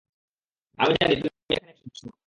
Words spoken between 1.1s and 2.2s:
তুমি এখানে কেন এসেছো?